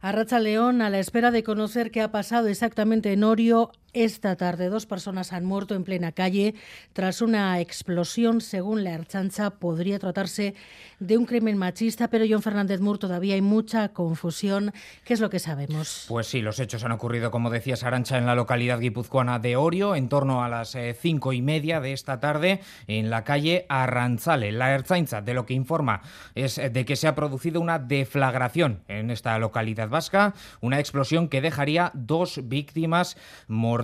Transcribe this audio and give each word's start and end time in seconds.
A 0.00 0.12
Racha 0.12 0.38
León, 0.38 0.80
a 0.80 0.90
la 0.90 1.00
espera 1.00 1.32
de 1.32 1.42
conocer 1.42 1.90
qué 1.90 2.00
ha 2.00 2.12
pasado 2.12 2.46
exactamente 2.46 3.12
en 3.12 3.24
Orio, 3.24 3.72
esta 3.92 4.36
tarde 4.36 4.68
dos 4.68 4.86
personas 4.86 5.32
han 5.32 5.44
muerto 5.44 5.74
en 5.74 5.84
plena 5.84 6.12
calle 6.12 6.54
tras 6.92 7.22
una 7.22 7.58
explosión. 7.60 8.40
Según 8.40 8.84
la 8.84 8.94
Archancha, 8.94 9.50
podría 9.50 9.98
tratarse 9.98 10.54
de 11.00 11.16
un 11.16 11.24
crimen 11.24 11.56
machista, 11.56 12.08
pero 12.08 12.24
John 12.28 12.42
Fernández 12.42 12.80
Mur 12.80 12.98
todavía 12.98 13.34
hay 13.34 13.40
mucha 13.40 13.88
confusión. 13.90 14.72
¿Qué 15.04 15.14
es 15.14 15.20
lo 15.20 15.30
que 15.30 15.38
sabemos? 15.38 16.04
Pues 16.08 16.26
sí, 16.26 16.42
los 16.42 16.60
hechos 16.60 16.84
han 16.84 16.92
ocurrido, 16.92 17.30
como 17.30 17.50
decía 17.50 17.76
Arancha, 17.82 18.18
en 18.18 18.26
la 18.26 18.34
localidad 18.34 18.78
guipuzcoana 18.78 19.38
de 19.38 19.56
Orio, 19.56 19.94
en 19.94 20.08
torno 20.08 20.44
a 20.44 20.48
las 20.48 20.74
eh, 20.74 20.96
cinco 21.00 21.32
y 21.32 21.40
media 21.40 21.80
de 21.80 21.92
esta 21.92 22.20
tarde, 22.20 22.60
en 22.86 23.10
la 23.10 23.24
calle 23.24 23.64
Arranzale. 23.68 24.52
La 24.52 24.74
Archancha 24.74 25.22
de 25.22 25.34
lo 25.34 25.46
que 25.46 25.54
informa 25.54 26.02
es 26.34 26.56
de 26.56 26.84
que 26.84 26.96
se 26.96 27.08
ha 27.08 27.14
producido 27.14 27.60
una 27.60 27.78
deflagración 27.78 28.82
en 28.88 29.10
esta 29.10 29.38
localidad 29.38 29.88
vasca, 29.88 30.34
una 30.60 30.78
explosión 30.78 31.28
que 31.28 31.40
dejaría 31.40 31.90
dos 31.94 32.40
víctimas 32.48 33.16
mortales 33.46 33.77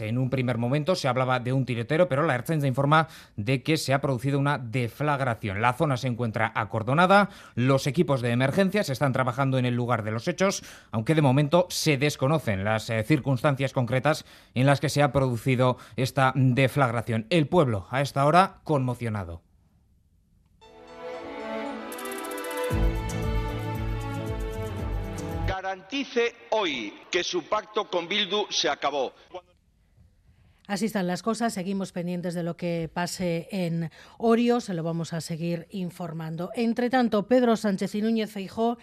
en 0.00 0.18
un 0.18 0.30
primer 0.30 0.58
momento 0.58 0.94
se 0.94 1.08
hablaba 1.08 1.40
de 1.40 1.52
un 1.52 1.64
tiretero, 1.64 2.08
pero 2.08 2.22
la 2.22 2.34
Ertzaintza 2.34 2.66
informa 2.66 3.08
de 3.36 3.62
que 3.62 3.76
se 3.76 3.94
ha 3.94 4.00
producido 4.00 4.38
una 4.38 4.58
deflagración. 4.58 5.60
La 5.60 5.72
zona 5.72 5.96
se 5.96 6.08
encuentra 6.08 6.52
acordonada, 6.54 7.30
los 7.54 7.86
equipos 7.86 8.22
de 8.22 8.30
emergencia 8.30 8.84
se 8.84 8.92
están 8.92 9.12
trabajando 9.12 9.58
en 9.58 9.66
el 9.66 9.74
lugar 9.74 10.04
de 10.04 10.10
los 10.10 10.28
hechos, 10.28 10.62
aunque 10.90 11.14
de 11.14 11.22
momento 11.22 11.66
se 11.70 11.98
desconocen 11.98 12.64
las 12.64 12.88
eh, 12.90 13.02
circunstancias 13.02 13.72
concretas 13.72 14.24
en 14.54 14.66
las 14.66 14.80
que 14.80 14.88
se 14.88 15.02
ha 15.02 15.12
producido 15.12 15.76
esta 15.96 16.32
deflagración. 16.34 17.26
El 17.30 17.48
pueblo 17.48 17.86
a 17.90 18.00
esta 18.00 18.24
hora 18.24 18.60
conmocionado. 18.64 19.51
Garantice 25.72 26.34
hoy 26.50 26.92
que 27.10 27.24
su 27.24 27.44
pacto 27.44 27.88
con 27.88 28.06
Bildu 28.06 28.44
se 28.50 28.68
acabó. 28.68 29.14
Así 30.66 30.84
están 30.84 31.06
las 31.06 31.22
cosas, 31.22 31.54
seguimos 31.54 31.92
pendientes 31.92 32.34
de 32.34 32.42
lo 32.42 32.58
que 32.58 32.90
pase 32.92 33.48
en 33.50 33.90
Orio, 34.18 34.60
se 34.60 34.74
lo 34.74 34.82
vamos 34.82 35.14
a 35.14 35.22
seguir 35.22 35.66
informando. 35.70 36.50
Entre 36.56 36.90
tanto, 36.90 37.26
Pedro 37.26 37.56
Sánchez 37.56 37.94
y 37.94 38.02
Núñez 38.02 38.30
Feijó 38.30 38.76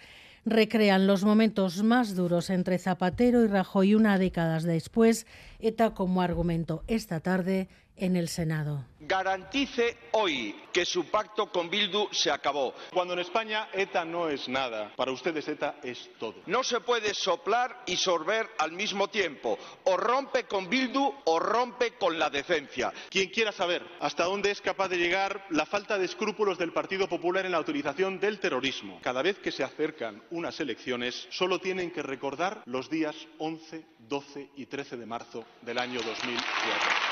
recrean 0.44 1.06
los 1.06 1.22
momentos 1.22 1.84
más 1.84 2.16
duros 2.16 2.50
entre 2.50 2.76
Zapatero 2.78 3.44
y 3.44 3.46
Rajoy 3.46 3.94
una 3.94 4.18
década 4.18 4.58
después, 4.58 5.28
ETA 5.60 5.94
como 5.94 6.22
argumento 6.22 6.82
esta 6.88 7.20
tarde 7.20 7.68
en 7.96 8.16
el 8.16 8.28
Senado. 8.28 8.84
Garantice 9.00 9.96
hoy 10.12 10.54
que 10.72 10.84
su 10.84 11.06
pacto 11.10 11.50
con 11.50 11.68
Bildu 11.68 12.08
se 12.12 12.30
acabó. 12.30 12.74
Cuando 12.92 13.14
en 13.14 13.20
España 13.20 13.68
ETA 13.72 14.04
no 14.04 14.28
es 14.28 14.48
nada, 14.48 14.92
para 14.96 15.10
ustedes 15.10 15.48
ETA 15.48 15.76
es 15.82 16.10
todo. 16.18 16.36
No 16.46 16.62
se 16.62 16.80
puede 16.80 17.12
soplar 17.14 17.82
y 17.86 17.96
sorber 17.96 18.48
al 18.58 18.72
mismo 18.72 19.08
tiempo. 19.08 19.58
O 19.84 19.96
rompe 19.96 20.44
con 20.44 20.68
Bildu 20.68 21.12
o 21.24 21.38
rompe 21.38 21.94
con 21.94 22.18
la 22.18 22.30
decencia. 22.30 22.92
Quien 23.10 23.30
quiera 23.30 23.52
saber 23.52 23.84
hasta 24.00 24.24
dónde 24.24 24.50
es 24.50 24.60
capaz 24.60 24.88
de 24.88 24.98
llegar 24.98 25.44
la 25.50 25.66
falta 25.66 25.98
de 25.98 26.04
escrúpulos 26.04 26.58
del 26.58 26.72
Partido 26.72 27.08
Popular 27.08 27.44
en 27.46 27.52
la 27.52 27.60
utilización 27.60 28.20
del 28.20 28.38
terrorismo. 28.38 29.00
Cada 29.02 29.22
vez 29.22 29.38
que 29.38 29.52
se 29.52 29.64
acercan 29.64 30.22
unas 30.30 30.60
elecciones, 30.60 31.26
solo 31.30 31.58
tienen 31.58 31.90
que 31.90 32.02
recordar 32.02 32.62
los 32.66 32.88
días 32.88 33.16
11, 33.38 33.84
12 33.98 34.50
y 34.56 34.66
13 34.66 34.96
de 34.96 35.06
marzo 35.06 35.44
del 35.62 35.78
año 35.78 36.00
2004. 36.02 37.09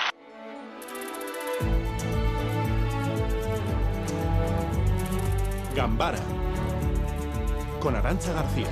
Gambara 5.78 6.18
con 7.78 7.94
Arancha 7.94 8.32
García. 8.32 8.66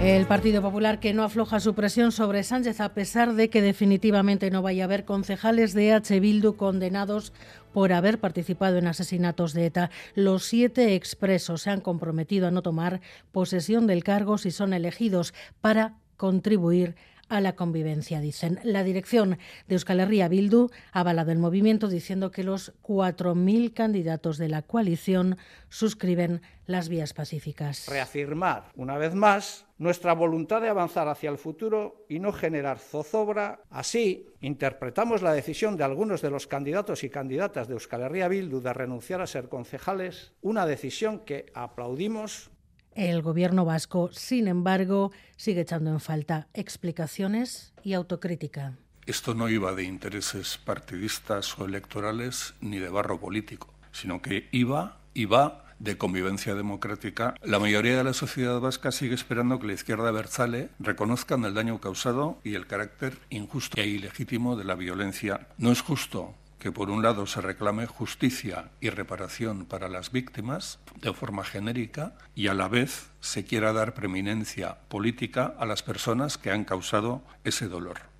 El 0.00 0.24
Partido 0.26 0.62
Popular 0.62 1.00
que 1.00 1.12
no 1.12 1.24
afloja 1.24 1.58
su 1.58 1.74
presión 1.74 2.12
sobre 2.12 2.44
Sánchez 2.44 2.80
a 2.80 2.94
pesar 2.94 3.34
de 3.34 3.50
que 3.50 3.60
definitivamente 3.60 4.52
no 4.52 4.62
vaya 4.62 4.84
a 4.84 4.86
haber 4.86 5.04
concejales 5.04 5.74
de 5.74 5.92
H. 5.92 6.20
Bildu 6.20 6.54
condenados 6.54 7.32
por 7.72 7.92
haber 7.92 8.20
participado 8.20 8.78
en 8.78 8.86
asesinatos 8.86 9.52
de 9.52 9.66
ETA. 9.66 9.90
Los 10.14 10.44
siete 10.44 10.94
expresos 10.94 11.62
se 11.62 11.70
han 11.70 11.80
comprometido 11.80 12.46
a 12.46 12.52
no 12.52 12.62
tomar 12.62 13.00
posesión 13.32 13.88
del 13.88 14.04
cargo 14.04 14.38
si 14.38 14.52
son 14.52 14.74
elegidos 14.74 15.34
para 15.60 15.96
contribuir 16.16 16.94
a 17.28 17.40
la 17.40 17.54
convivencia, 17.54 18.20
dicen. 18.20 18.60
La 18.62 18.84
dirección 18.84 19.38
de 19.68 19.74
Euskal 19.74 20.00
Herria 20.00 20.28
Bildu 20.28 20.70
ha 20.92 21.00
avalado 21.00 21.32
el 21.32 21.38
movimiento 21.38 21.88
diciendo 21.88 22.30
que 22.30 22.44
los 22.44 22.72
4.000 22.82 23.72
candidatos 23.72 24.38
de 24.38 24.48
la 24.48 24.62
coalición 24.62 25.38
suscriben 25.68 26.42
las 26.66 26.88
vías 26.88 27.12
pacíficas. 27.14 27.88
Reafirmar 27.88 28.70
una 28.76 28.98
vez 28.98 29.14
más 29.14 29.66
nuestra 29.78 30.12
voluntad 30.12 30.60
de 30.60 30.68
avanzar 30.68 31.08
hacia 31.08 31.30
el 31.30 31.38
futuro 31.38 32.06
y 32.08 32.20
no 32.20 32.32
generar 32.32 32.78
zozobra. 32.78 33.62
Así, 33.70 34.26
interpretamos 34.40 35.22
la 35.22 35.32
decisión 35.32 35.76
de 35.76 35.84
algunos 35.84 36.22
de 36.22 36.30
los 36.30 36.46
candidatos 36.46 37.02
y 37.02 37.10
candidatas 37.10 37.66
de 37.66 37.74
Euskal 37.74 38.02
Herria 38.02 38.28
Bildu 38.28 38.60
de 38.60 38.72
renunciar 38.72 39.20
a 39.20 39.26
ser 39.26 39.48
concejales, 39.48 40.32
una 40.40 40.66
decisión 40.66 41.20
que 41.20 41.46
aplaudimos 41.54 42.50
el 42.94 43.22
gobierno 43.22 43.64
vasco, 43.64 44.10
sin 44.12 44.48
embargo, 44.48 45.12
sigue 45.36 45.62
echando 45.62 45.90
en 45.90 46.00
falta 46.00 46.48
explicaciones 46.54 47.72
y 47.82 47.94
autocrítica. 47.94 48.74
Esto 49.06 49.34
no 49.34 49.48
iba 49.48 49.74
de 49.74 49.84
intereses 49.84 50.58
partidistas 50.64 51.58
o 51.58 51.64
electorales 51.64 52.54
ni 52.60 52.78
de 52.78 52.88
barro 52.88 53.18
político, 53.18 53.74
sino 53.90 54.22
que 54.22 54.48
iba 54.52 55.00
y 55.12 55.24
va 55.24 55.64
de 55.80 55.98
convivencia 55.98 56.54
democrática. 56.54 57.34
La 57.42 57.58
mayoría 57.58 57.96
de 57.96 58.04
la 58.04 58.12
sociedad 58.12 58.60
vasca 58.60 58.92
sigue 58.92 59.16
esperando 59.16 59.58
que 59.58 59.66
la 59.66 59.72
izquierda 59.72 60.12
versale 60.12 60.70
reconozcan 60.78 61.44
el 61.44 61.54
daño 61.54 61.80
causado 61.80 62.38
y 62.44 62.54
el 62.54 62.68
carácter 62.68 63.18
injusto 63.30 63.80
e 63.80 63.86
ilegítimo 63.88 64.54
de 64.54 64.64
la 64.64 64.76
violencia. 64.76 65.48
No 65.58 65.72
es 65.72 65.80
justo 65.80 66.36
que 66.62 66.70
por 66.70 66.90
un 66.90 67.02
lado 67.02 67.26
se 67.26 67.40
reclame 67.40 67.86
justicia 67.86 68.70
y 68.80 68.90
reparación 68.90 69.66
para 69.66 69.88
las 69.88 70.12
víctimas 70.12 70.78
de 71.00 71.12
forma 71.12 71.42
genérica 71.42 72.14
y 72.36 72.46
a 72.46 72.54
la 72.54 72.68
vez 72.68 73.10
se 73.18 73.44
quiera 73.44 73.72
dar 73.72 73.94
preeminencia 73.94 74.76
política 74.88 75.56
a 75.58 75.66
las 75.66 75.82
personas 75.82 76.38
que 76.38 76.52
han 76.52 76.62
causado 76.62 77.24
ese 77.42 77.66
dolor. 77.66 78.11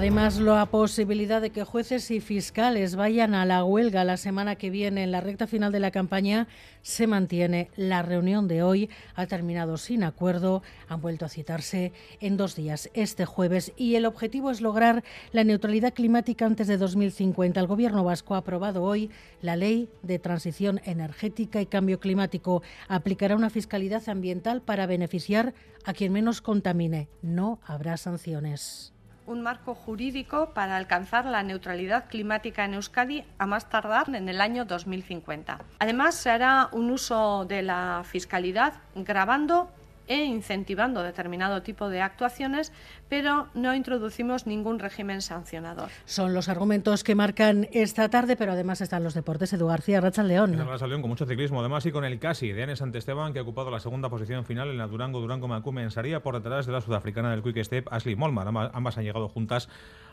Además, 0.00 0.40
la 0.40 0.64
posibilidad 0.64 1.42
de 1.42 1.50
que 1.50 1.62
jueces 1.62 2.10
y 2.10 2.20
fiscales 2.20 2.96
vayan 2.96 3.34
a 3.34 3.44
la 3.44 3.64
huelga 3.64 4.02
la 4.02 4.16
semana 4.16 4.56
que 4.56 4.70
viene 4.70 5.02
en 5.02 5.10
la 5.10 5.20
recta 5.20 5.46
final 5.46 5.72
de 5.72 5.78
la 5.78 5.90
campaña 5.90 6.48
se 6.80 7.06
mantiene. 7.06 7.70
La 7.76 8.00
reunión 8.00 8.48
de 8.48 8.62
hoy 8.62 8.88
ha 9.14 9.26
terminado 9.26 9.76
sin 9.76 10.02
acuerdo. 10.02 10.62
Han 10.88 11.02
vuelto 11.02 11.26
a 11.26 11.28
citarse 11.28 11.92
en 12.18 12.38
dos 12.38 12.56
días, 12.56 12.88
este 12.94 13.26
jueves, 13.26 13.74
y 13.76 13.96
el 13.96 14.06
objetivo 14.06 14.50
es 14.50 14.62
lograr 14.62 15.04
la 15.32 15.44
neutralidad 15.44 15.92
climática 15.92 16.46
antes 16.46 16.66
de 16.66 16.78
2050. 16.78 17.60
El 17.60 17.66
Gobierno 17.66 18.02
vasco 18.02 18.34
ha 18.34 18.38
aprobado 18.38 18.82
hoy 18.82 19.10
la 19.42 19.54
Ley 19.54 19.90
de 20.02 20.18
Transición 20.18 20.80
Energética 20.84 21.60
y 21.60 21.66
Cambio 21.66 22.00
Climático. 22.00 22.62
Aplicará 22.88 23.36
una 23.36 23.50
fiscalidad 23.50 24.08
ambiental 24.08 24.62
para 24.62 24.86
beneficiar 24.86 25.52
a 25.84 25.92
quien 25.92 26.10
menos 26.10 26.40
contamine. 26.40 27.10
No 27.20 27.60
habrá 27.66 27.98
sanciones 27.98 28.94
un 29.30 29.42
marco 29.42 29.74
jurídico 29.74 30.50
para 30.50 30.76
alcanzar 30.76 31.24
la 31.24 31.42
neutralidad 31.42 32.08
climática 32.08 32.64
en 32.64 32.74
Euskadi 32.74 33.24
a 33.38 33.46
más 33.46 33.68
tardar 33.70 34.14
en 34.14 34.28
el 34.28 34.40
año 34.40 34.64
2050. 34.64 35.58
Además, 35.78 36.16
se 36.16 36.30
hará 36.30 36.68
un 36.72 36.90
uso 36.90 37.44
de 37.46 37.62
la 37.62 38.02
fiscalidad 38.04 38.74
grabando 38.94 39.70
e 40.10 40.24
incentivando 40.24 41.04
determinado 41.04 41.62
tipo 41.62 41.88
de 41.88 42.02
actuaciones, 42.02 42.72
pero 43.08 43.46
no 43.54 43.76
introducimos 43.76 44.44
ningún 44.46 44.80
régimen 44.80 45.22
sancionador. 45.22 45.88
Son 46.04 46.34
los 46.34 46.48
argumentos 46.48 47.04
que 47.04 47.14
marcan 47.14 47.68
esta 47.72 48.08
tarde, 48.10 48.34
pero 48.34 48.52
además 48.52 48.80
están 48.80 49.04
los 49.04 49.14
deportes. 49.14 49.52
Edu 49.52 49.68
García, 49.68 50.00
Racha 50.00 50.24
León. 50.24 50.56
León 50.56 51.00
con 51.00 51.08
mucho 51.10 51.26
ciclismo, 51.26 51.60
además 51.60 51.86
y 51.86 51.92
con 51.92 52.04
el 52.04 52.18
casi 52.18 52.50
de 52.50 52.64
Anes 52.64 52.80
Esteban, 52.80 53.32
que 53.32 53.38
ha 53.38 53.42
ocupado 53.42 53.70
la 53.70 53.78
segunda 53.78 54.10
posición 54.10 54.44
final 54.44 54.68
en 54.68 54.78
la 54.78 54.88
Durango 54.88 55.20
Durango 55.20 55.46
Macume 55.46 55.84
en 55.84 55.92
Saría 55.92 56.20
por 56.20 56.34
detrás 56.34 56.66
de 56.66 56.72
la 56.72 56.80
sudafricana 56.80 57.30
del 57.30 57.42
Quick 57.44 57.62
Step 57.62 57.86
Ashley 57.92 58.16
Molmar. 58.16 58.48
Ambas 58.48 58.98
han 58.98 59.04
llegado 59.04 59.28
juntas 59.28 59.68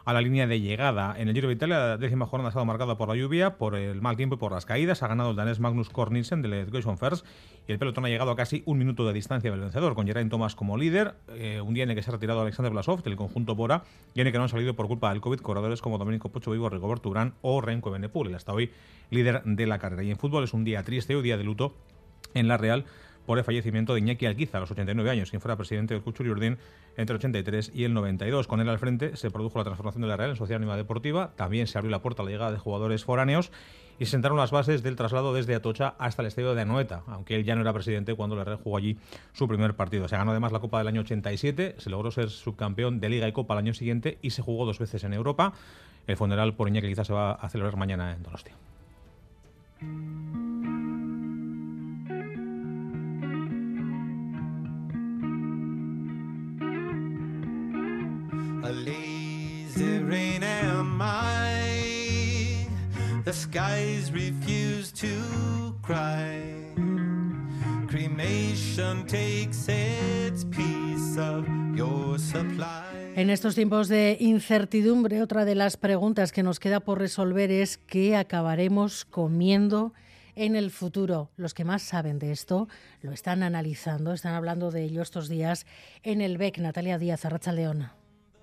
a 0.08 0.14
la 0.14 0.22
línea 0.22 0.48
de 0.48 0.62
llegada. 0.62 1.16
En 1.18 1.28
el 1.28 1.34
Giro 1.34 1.50
de 1.50 1.56
Italia, 1.56 1.80
la 1.80 1.98
décima 1.98 2.26
jornada 2.26 2.48
ha 2.48 2.52
estado 2.52 2.66
marcada 2.66 2.98
por 2.98 3.10
la 3.10 3.16
lluvia, 3.18 3.58
por 3.58 3.76
el 3.76 4.02
mal 4.02 4.16
tiempo 4.16 4.36
y 4.36 4.38
por 4.38 4.54
las 4.54 4.66
caídas. 4.66 5.04
Ha 5.04 5.08
ganado 5.10 5.32
el 5.32 5.36
danés 5.36 5.60
Magnus 5.60 5.90
Cornilsen 5.90 6.42
del 6.42 6.54
Education 6.54 6.98
First 6.98 7.26
y 7.68 7.74
el 7.74 7.78
pelotón 7.78 8.06
ha 8.06 8.08
llegado 8.08 8.32
a 8.32 8.38
casi 8.38 8.64
un 8.66 8.78
minuto 8.78 9.06
de 9.06 9.12
distancia 9.12 9.52
del 9.52 9.60
vencedor, 9.60 9.96
con 9.96 10.08
Geraint 10.08 10.32
Thomas 10.32 10.56
como 10.56 10.78
líder. 10.78 11.16
Eh, 11.36 11.60
un 11.60 11.74
día 11.74 11.84
en 11.84 11.90
el 11.90 11.98
que 11.98 12.04
se 12.04 12.10
ha 12.10 12.14
retirado 12.14 12.40
Alexander 12.40 12.72
Blasov 12.72 13.04
del 13.04 13.18
conjunto 13.18 13.54
Bora 13.54 13.84
y 14.16 14.22
en 14.22 14.28
el 14.28 14.32
que 14.32 14.38
no 14.38 14.46
han 14.46 14.50
salido 14.50 14.78
por 14.78 14.88
culpa 14.88 15.10
del 15.10 15.20
COVID 15.20 15.40
corredores 15.40 15.82
como 15.82 15.98
Domenico 15.98 16.30
Pocho 16.30 16.52
Vivo, 16.52 16.70
Rigoberto 16.70 17.10
Urán 17.10 17.34
o 17.42 17.60
Renko 17.60 17.92
Benepul, 17.92 18.30
el 18.30 18.36
hasta 18.36 18.54
hoy 18.54 18.72
líder 19.10 19.44
de 19.44 19.68
la 19.68 19.78
carrera. 19.78 20.04
Y 20.04 20.12
en 20.12 20.18
fútbol 20.18 20.46
es 20.46 20.54
un 20.54 20.64
día 20.64 20.84
triste, 20.84 21.18
un 21.18 21.24
día 21.24 21.36
de 21.36 21.44
luto 21.44 21.76
en 22.34 22.48
la 22.48 22.56
Real 22.56 22.86
por 23.28 23.38
el 23.38 23.44
fallecimiento 23.44 23.94
de 23.94 24.00
Iñaki 24.00 24.26
Alquiza 24.26 24.58
a 24.58 24.62
los 24.62 24.72
89 24.72 25.12
años, 25.12 25.30
quien 25.30 25.42
fuera 25.42 25.58
presidente 25.58 25.94
del 25.94 26.02
Cuchuri 26.02 26.30
Urdin 26.30 26.58
entre 26.96 27.14
el 27.14 27.18
83 27.18 27.72
y 27.76 27.84
el 27.84 27.94
92. 27.94 28.48
Con 28.48 28.62
él 28.62 28.70
al 28.70 28.80
frente 28.80 29.18
se 29.18 29.30
produjo 29.30 29.60
la 29.60 29.66
transformación 29.66 30.02
de 30.02 30.08
la 30.08 30.16
Real 30.16 30.30
en 30.30 30.38
Sociedad 30.38 30.56
Anónima 30.56 30.78
Deportiva, 30.78 31.34
también 31.36 31.68
se 31.68 31.78
abrió 31.78 31.92
la 31.92 32.02
puerta 32.02 32.22
a 32.22 32.26
la 32.26 32.32
llegada 32.32 32.52
de 32.54 32.58
jugadores 32.58 33.04
foráneos 33.04 33.52
y 34.00 34.06
se 34.06 34.12
sentaron 34.12 34.38
las 34.38 34.52
bases 34.52 34.82
del 34.82 34.96
traslado 34.96 35.34
desde 35.34 35.56
Atocha 35.56 35.96
hasta 36.00 36.22
el 36.22 36.30
estadio 36.30 36.56
de 36.56 36.62
Anoeta, 36.62 37.04
aunque 37.08 37.36
él 37.36 37.44
ya 37.44 37.56
no 37.56 37.62
era 37.62 37.74
presidente 37.74 38.16
cuando 38.16 38.38
la 38.38 38.46
Real 38.46 38.60
jugó 38.64 38.78
allí 38.78 38.98
su 39.34 39.46
primer 39.46 39.76
partido. 39.76 40.08
Se 40.08 40.16
ganó 40.16 40.32
además 40.32 40.54
la 40.54 40.60
Copa 40.60 40.78
del 40.78 40.88
año 40.88 41.02
87, 41.02 41.76
se 41.80 41.90
logró 41.90 42.12
ser 42.12 42.30
subcampeón 42.30 43.02
de 43.02 43.10
Liga 43.10 43.28
y 43.28 43.34
Copa 43.34 43.56
el 43.56 43.60
año 43.60 43.74
siguiente 43.74 44.20
y 44.22 44.30
se 44.30 44.42
jugó 44.42 44.66
dos 44.66 44.80
veces 44.80 45.04
en 45.04 45.14
Europa. 45.14 45.52
El 46.08 46.16
funeral 46.16 46.54
por 46.54 46.70
Iñaki 46.70 46.88
quizás 46.88 47.08
se 47.08 47.14
va 47.14 47.34
a 47.34 47.50
celebrar 47.50 47.76
mañana 47.76 48.14
en 48.14 48.24
Donostia. 48.24 48.56
The 63.28 63.34
skies 63.34 64.10
refuse 64.14 64.94
to 65.02 65.76
cry. 65.82 66.48
En 73.16 73.30
estos 73.30 73.56
tiempos 73.56 73.90
de 73.90 74.16
incertidumbre, 74.22 75.22
otra 75.22 75.44
de 75.44 75.56
las 75.56 75.76
preguntas 75.76 76.32
que 76.32 76.42
nos 76.42 76.62
queda 76.62 76.80
por 76.80 77.00
resolver 77.00 77.52
es 77.52 77.78
qué 77.78 78.16
acabaremos 78.16 79.04
comiendo 79.04 79.94
en 80.36 80.56
el 80.56 80.72
futuro. 80.72 81.30
Los 81.36 81.54
que 81.54 81.66
más 81.66 81.82
saben 81.82 82.20
de 82.20 82.32
esto 82.32 82.70
lo 83.02 83.12
están 83.12 83.44
analizando, 83.44 84.14
están 84.14 84.36
hablando 84.36 84.72
de 84.72 84.86
ello 84.86 85.02
estos 85.02 85.28
días 85.28 85.66
en 86.02 86.22
el 86.22 86.38
BEC. 86.38 86.60
Natalia 86.60 86.98
Díaz, 86.98 87.26
Arracha 87.26 87.52
León. 87.52 87.90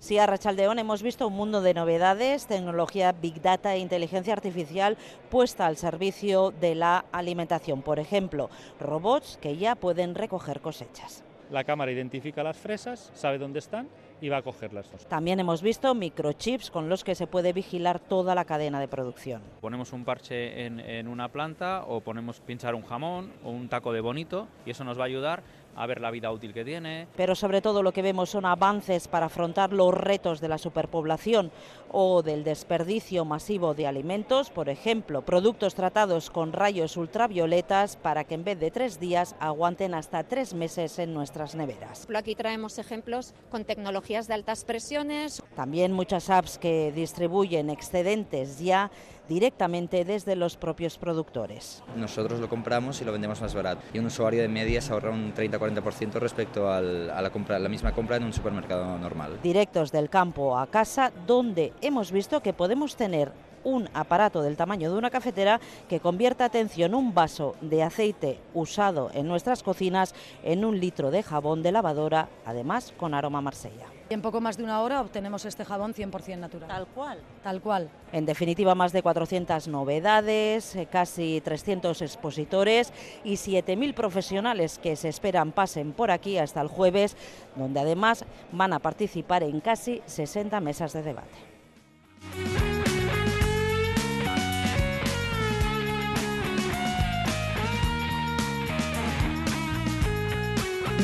Sí, 0.04 0.18
a 0.18 0.26
Rachaldeón 0.26 0.78
hemos 0.78 1.02
visto 1.02 1.26
un 1.26 1.32
mundo 1.32 1.62
de 1.62 1.72
novedades, 1.72 2.46
tecnología 2.46 3.12
Big 3.12 3.40
Data 3.40 3.74
e 3.74 3.78
inteligencia 3.78 4.34
artificial 4.34 4.98
puesta 5.30 5.64
al 5.64 5.78
servicio 5.78 6.50
de 6.50 6.74
la 6.74 7.06
alimentación. 7.10 7.80
Por 7.80 7.98
ejemplo, 7.98 8.50
robots 8.78 9.38
que 9.40 9.56
ya 9.56 9.76
pueden 9.76 10.14
recoger 10.14 10.60
cosechas. 10.60 11.24
La 11.50 11.64
cámara 11.64 11.90
identifica 11.90 12.42
las 12.42 12.58
fresas, 12.58 13.12
sabe 13.14 13.38
dónde 13.38 13.60
están 13.60 13.88
y 14.20 14.28
va 14.28 14.38
a 14.38 14.42
cogerlas. 14.42 14.90
También 15.08 15.40
hemos 15.40 15.62
visto 15.62 15.94
microchips 15.94 16.70
con 16.70 16.90
los 16.90 17.02
que 17.02 17.14
se 17.14 17.26
puede 17.26 17.54
vigilar 17.54 17.98
toda 17.98 18.34
la 18.34 18.44
cadena 18.44 18.80
de 18.80 18.88
producción. 18.88 19.40
Ponemos 19.62 19.94
un 19.94 20.04
parche 20.04 20.66
en, 20.66 20.80
en 20.80 21.08
una 21.08 21.28
planta 21.28 21.82
o 21.86 22.02
ponemos 22.02 22.40
pinchar 22.40 22.74
un 22.74 22.82
jamón 22.82 23.32
o 23.42 23.50
un 23.50 23.70
taco 23.70 23.92
de 23.92 24.02
bonito 24.02 24.48
y 24.66 24.70
eso 24.70 24.84
nos 24.84 24.98
va 24.98 25.04
a 25.04 25.06
ayudar 25.06 25.42
a 25.76 25.86
ver 25.86 26.00
la 26.00 26.10
vida 26.10 26.30
útil 26.32 26.52
que 26.52 26.64
tiene. 26.64 27.06
Pero 27.16 27.34
sobre 27.34 27.60
todo 27.60 27.82
lo 27.82 27.92
que 27.92 28.02
vemos 28.02 28.30
son 28.30 28.46
avances 28.46 29.08
para 29.08 29.26
afrontar 29.26 29.72
los 29.72 29.94
retos 29.94 30.40
de 30.40 30.48
la 30.48 30.58
superpoblación 30.58 31.50
o 31.90 32.22
del 32.22 32.44
desperdicio 32.44 33.24
masivo 33.24 33.74
de 33.74 33.86
alimentos, 33.86 34.50
por 34.50 34.68
ejemplo, 34.68 35.22
productos 35.22 35.74
tratados 35.74 36.30
con 36.30 36.52
rayos 36.52 36.96
ultravioletas 36.96 37.96
para 37.96 38.24
que 38.24 38.34
en 38.34 38.44
vez 38.44 38.58
de 38.58 38.70
tres 38.70 38.98
días 38.98 39.36
aguanten 39.38 39.94
hasta 39.94 40.24
tres 40.24 40.54
meses 40.54 40.98
en 40.98 41.14
nuestras 41.14 41.54
neveras. 41.54 42.06
Aquí 42.14 42.34
traemos 42.34 42.78
ejemplos 42.78 43.34
con 43.50 43.64
tecnologías 43.64 44.26
de 44.28 44.34
altas 44.34 44.64
presiones. 44.64 45.42
También 45.54 45.92
muchas 45.92 46.30
apps 46.30 46.58
que 46.58 46.90
distribuyen 46.92 47.70
excedentes 47.70 48.58
ya 48.58 48.90
directamente 49.28 50.04
desde 50.04 50.36
los 50.36 50.56
propios 50.56 50.98
productores. 50.98 51.82
Nosotros 51.96 52.40
lo 52.40 52.48
compramos 52.48 53.00
y 53.00 53.04
lo 53.04 53.12
vendemos 53.12 53.40
más 53.40 53.54
barato 53.54 53.82
y 53.92 53.98
un 53.98 54.06
usuario 54.06 54.42
de 54.42 54.48
media 54.48 54.80
se 54.80 54.92
ahorra 54.92 55.10
un 55.10 55.34
30-40% 55.34 56.14
respecto 56.14 56.70
a 56.70 56.80
la, 56.80 57.30
compra, 57.30 57.58
la 57.58 57.68
misma 57.68 57.92
compra 57.92 58.16
en 58.16 58.24
un 58.24 58.32
supermercado 58.32 58.98
normal. 58.98 59.38
Directos 59.42 59.92
del 59.92 60.10
campo 60.10 60.58
a 60.58 60.66
casa 60.66 61.12
donde 61.26 61.72
hemos 61.80 62.12
visto 62.12 62.40
que 62.40 62.52
podemos 62.52 62.96
tener 62.96 63.32
un 63.64 63.88
aparato 63.94 64.42
del 64.42 64.56
tamaño 64.56 64.92
de 64.92 64.98
una 64.98 65.10
cafetera 65.10 65.60
que 65.88 66.00
convierta, 66.00 66.44
atención, 66.44 66.94
un 66.94 67.14
vaso 67.14 67.56
de 67.60 67.82
aceite 67.82 68.38
usado 68.52 69.10
en 69.14 69.26
nuestras 69.26 69.62
cocinas 69.62 70.14
en 70.42 70.64
un 70.64 70.78
litro 70.78 71.10
de 71.10 71.22
jabón 71.22 71.62
de 71.62 71.72
lavadora, 71.72 72.28
además 72.44 72.92
con 72.96 73.14
aroma 73.14 73.40
Marsella. 73.40 73.86
En 74.10 74.20
poco 74.20 74.40
más 74.40 74.58
de 74.58 74.64
una 74.64 74.82
hora 74.82 75.00
obtenemos 75.00 75.46
este 75.46 75.64
jabón 75.64 75.94
100% 75.94 76.38
natural. 76.38 76.68
Tal 76.68 76.86
cual. 76.88 77.18
Tal 77.42 77.60
cual. 77.62 77.88
En 78.12 78.26
definitiva, 78.26 78.74
más 78.74 78.92
de 78.92 79.02
400 79.02 79.66
novedades, 79.68 80.76
eh, 80.76 80.86
casi 80.86 81.40
300 81.40 82.02
expositores 82.02 82.92
y 83.24 83.34
7.000 83.34 83.94
profesionales 83.94 84.78
que 84.78 84.96
se 84.96 85.08
esperan 85.08 85.52
pasen 85.52 85.92
por 85.92 86.10
aquí 86.10 86.36
hasta 86.36 86.60
el 86.60 86.68
jueves, 86.68 87.16
donde 87.56 87.80
además 87.80 88.26
van 88.52 88.74
a 88.74 88.78
participar 88.78 89.42
en 89.42 89.60
casi 89.60 90.02
60 90.06 90.60
mesas 90.60 90.92
de 90.92 91.02
debate. 91.02 91.54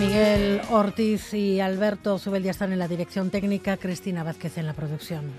Miguel 0.01 0.63
Ortiz 0.71 1.35
y 1.35 1.61
Alberto 1.61 2.19
Zubel 2.19 2.43
ya 2.43 2.53
están 2.53 2.73
en 2.73 2.79
la 2.79 2.89
dirección 2.89 3.29
técnica, 3.29 3.77
Cristina 3.77 4.25
Vázquez 4.25 4.57
en 4.57 4.67
la 4.67 4.73
producción. 4.73 5.31